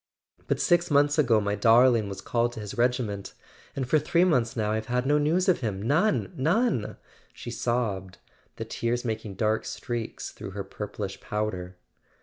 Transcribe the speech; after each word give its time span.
"But 0.47 0.59
six 0.59 0.89
months 0.89 1.19
ago 1.19 1.39
my 1.39 1.53
darling 1.53 2.09
was 2.09 2.21
called 2.21 2.53
to 2.53 2.59
his 2.59 2.75
regiment—and 2.75 3.87
for 3.87 3.99
three 3.99 4.23
months 4.23 4.55
now 4.55 4.71
I've 4.71 4.87
had 4.87 5.05
no 5.05 5.19
news 5.19 5.47
of 5.47 5.59
him, 5.59 5.79
none, 5.79 6.33
none!" 6.35 6.97
she 7.33 7.51
sobbed, 7.51 8.17
the 8.55 8.65
tears 8.65 9.05
making 9.05 9.35
dark 9.35 9.63
streaks 9.63 10.31
through 10.31 10.51
her 10.57 10.63
purplish 10.63 11.21
powder. 11.21 11.77